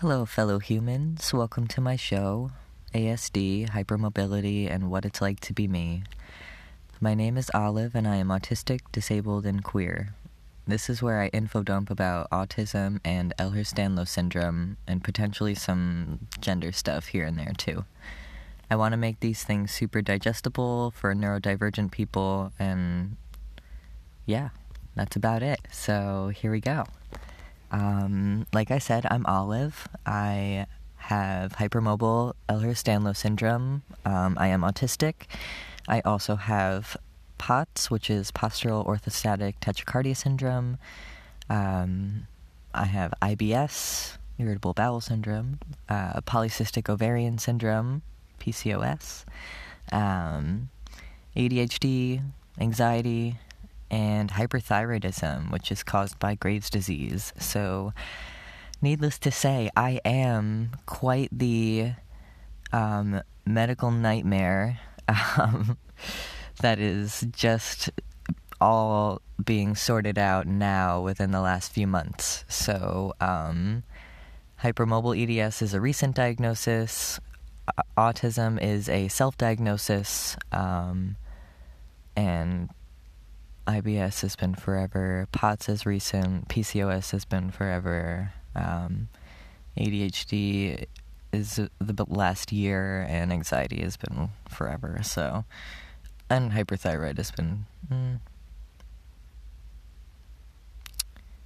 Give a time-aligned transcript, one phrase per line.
[0.00, 1.32] Hello, fellow humans.
[1.32, 2.50] Welcome to my show,
[2.94, 6.02] ASD, Hypermobility, and What It's Like to Be Me.
[7.00, 10.12] My name is Olive, and I am autistic, disabled, and queer.
[10.66, 16.72] This is where I info dump about autism and Ehlers-Danlos syndrome, and potentially some gender
[16.72, 17.86] stuff here and there, too.
[18.70, 23.16] I want to make these things super digestible for neurodivergent people, and
[24.26, 24.50] yeah,
[24.94, 25.60] that's about it.
[25.72, 26.84] So here we go.
[27.70, 29.88] Um, like I said, I'm Olive.
[30.04, 30.66] I
[30.96, 33.82] have hypermobile Ehlers-Danlos syndrome.
[34.04, 35.26] Um, I am autistic.
[35.88, 36.96] I also have
[37.38, 40.78] POTS, which is postural orthostatic tachycardia syndrome.
[41.48, 42.26] Um,
[42.74, 48.02] I have IBS, irritable bowel syndrome, uh, polycystic ovarian syndrome,
[48.40, 49.24] PCOS,
[49.92, 50.70] um,
[51.36, 52.22] ADHD,
[52.58, 53.38] anxiety,
[53.90, 57.32] and hyperthyroidism, which is caused by Graves' disease.
[57.38, 57.92] So,
[58.82, 61.92] needless to say, I am quite the
[62.72, 64.80] um, medical nightmare
[65.38, 65.78] um,
[66.60, 67.90] that is just
[68.60, 72.44] all being sorted out now within the last few months.
[72.48, 73.84] So, um,
[74.62, 77.20] hypermobile EDS is a recent diagnosis.
[77.96, 80.36] Autism is a self diagnosis.
[80.52, 81.16] Um,
[82.16, 82.70] and
[83.66, 85.28] IBS has been forever.
[85.32, 86.48] POTS is recent.
[86.48, 88.32] PCOS has been forever.
[88.54, 89.08] Um,
[89.76, 90.86] ADHD
[91.32, 95.00] is the last year, and anxiety has been forever.
[95.02, 95.44] So,
[96.30, 98.20] and hyperthyroid has been mm,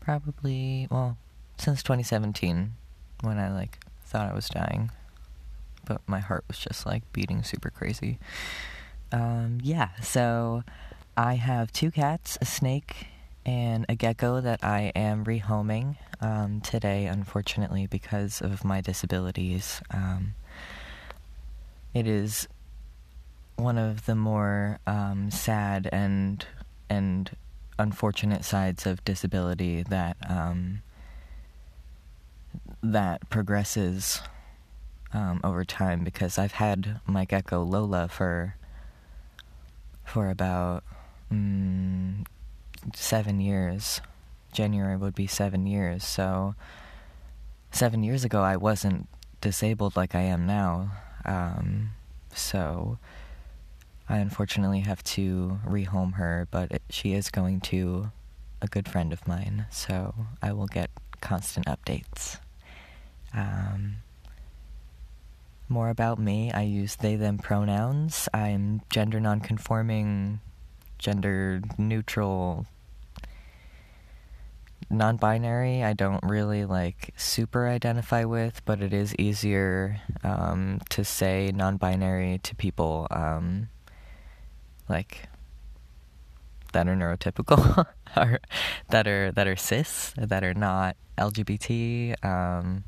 [0.00, 1.16] probably well
[1.58, 2.74] since 2017
[3.22, 4.90] when I like thought I was dying,
[5.86, 8.18] but my heart was just like beating super crazy.
[9.10, 10.64] Um, yeah, so
[11.16, 13.06] I have two cats, a snake,
[13.44, 19.82] and a gecko that I am rehoming um, today, unfortunately, because of my disabilities.
[19.90, 20.34] Um,
[21.92, 22.48] it is
[23.56, 26.46] one of the more um, sad and
[26.88, 27.30] and
[27.78, 30.82] unfortunate sides of disability that um,
[32.82, 34.22] that progresses
[35.12, 36.04] um, over time.
[36.04, 38.56] Because I've had my gecko Lola for
[40.04, 40.84] for about
[41.32, 42.26] mm,
[42.94, 44.00] seven years.
[44.52, 46.04] January would be seven years.
[46.04, 46.54] So,
[47.70, 49.08] seven years ago, I wasn't
[49.40, 50.92] disabled like I am now.
[51.24, 51.90] Um,
[52.34, 52.98] so,
[54.08, 58.10] I unfortunately have to rehome her, but it, she is going to
[58.60, 59.66] a good friend of mine.
[59.70, 60.90] So, I will get
[61.20, 62.38] constant updates.
[63.32, 63.96] Um,
[65.68, 68.28] more about me I use they them pronouns.
[68.34, 70.40] I'm gender nonconforming
[71.02, 72.66] gender neutral
[74.90, 81.50] non-binary i don't really like super identify with but it is easier um, to say
[81.54, 83.68] non-binary to people um,
[84.88, 85.28] like
[86.72, 87.86] that are neurotypical
[88.16, 88.38] or
[88.90, 92.84] that are that are cis that are not lgbt um,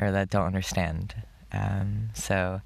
[0.00, 1.14] or that don't understand.
[1.52, 2.60] Um, so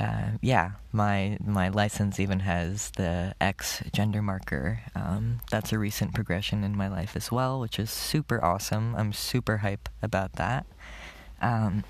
[0.00, 4.80] uh, yeah, my my license even has the X gender marker.
[4.94, 8.94] Um, that's a recent progression in my life as well, which is super awesome.
[8.94, 10.66] I'm super hype about that.
[11.40, 11.82] Um,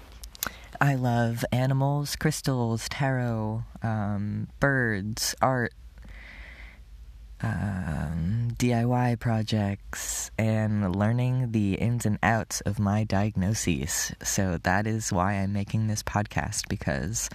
[0.80, 5.74] I love animals, crystals, tarot, um, birds, art,
[7.42, 14.12] um, DIY projects, and learning the ins and outs of my diagnoses.
[14.22, 17.28] So that is why I'm making this podcast because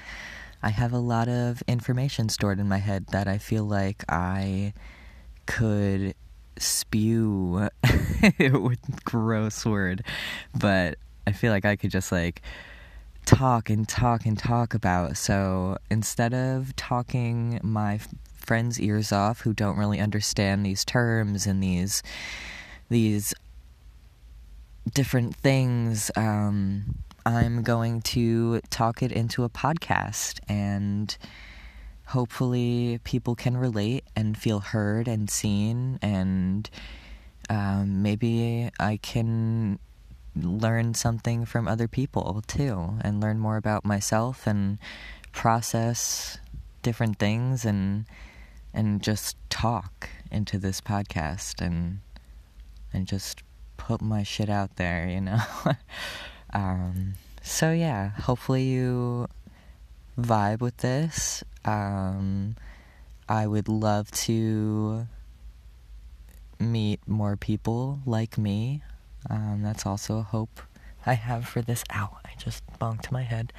[0.64, 4.74] I have a lot of information stored in my head that I feel like I
[5.46, 6.16] could
[6.58, 7.70] spew
[8.40, 10.06] with gross word,
[10.58, 10.98] but
[11.28, 12.42] I feel like I could just like
[13.26, 15.18] talk and talk and talk about.
[15.18, 18.00] So instead of talking my
[18.34, 22.04] friends' ears off who don't really understand these terms and these
[22.90, 23.34] these
[24.94, 31.16] different things, um, I'm going to talk it into a podcast and
[32.08, 36.70] hopefully people can relate and feel heard and seen and
[37.50, 39.80] um, maybe I can
[40.36, 44.80] learn something from other people too and learn more about myself and
[45.32, 46.38] process
[46.82, 48.06] different things and
[48.74, 52.00] and just talk into this podcast and
[52.92, 53.44] and just
[53.78, 55.40] put my shit out there, you know.
[56.54, 59.28] Um, so yeah, hopefully you
[60.18, 61.44] vibe with this.
[61.66, 62.56] Um,
[63.28, 65.08] I would love to
[66.60, 68.82] meet more people like me.
[69.30, 70.62] Um, that's also a hope
[71.06, 71.84] I have for this.
[71.94, 72.18] Ow!
[72.24, 73.54] I just bonked my head.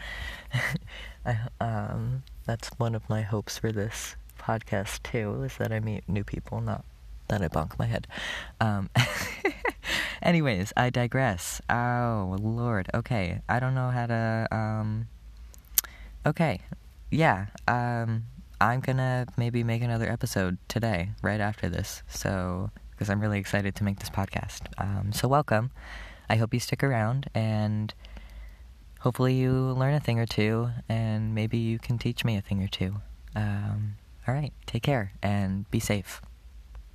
[1.26, 6.08] I, um, that's one of my hopes for this podcast too, is that I meet
[6.08, 6.84] new people, not
[7.28, 8.06] that I bonk my head.
[8.60, 8.90] Um,
[10.24, 11.60] anyways, I digress.
[11.68, 12.88] Oh Lord.
[12.94, 14.48] Okay, I don't know how to.
[14.50, 15.08] Um,
[16.26, 16.60] okay,
[17.10, 17.46] yeah.
[17.68, 18.24] Um,
[18.60, 22.02] I'm gonna maybe make another episode today, right after this.
[22.08, 24.62] So, because I'm really excited to make this podcast.
[24.78, 25.70] Um, so welcome.
[26.28, 27.92] I hope you stick around and
[29.00, 32.62] hopefully you learn a thing or two and maybe you can teach me a thing
[32.62, 32.96] or two.
[33.36, 36.22] Um, all right, take care and be safe.